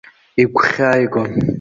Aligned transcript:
Игәхьааигон. 0.41 1.31